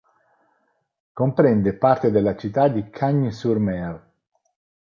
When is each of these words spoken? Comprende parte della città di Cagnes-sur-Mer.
Comprende 1.13 1.75
parte 1.75 2.09
della 2.09 2.35
città 2.35 2.67
di 2.69 2.89
Cagnes-sur-Mer. 2.89 4.11